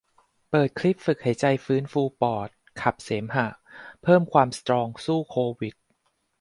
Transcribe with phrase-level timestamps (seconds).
[0.49, 2.49] เปิดคลิปฝึกหายใจฟื้นฟูปอด
[2.81, 3.47] ขับเสมหะ
[4.03, 5.75] เพิ่มความสตรองสู้โควิด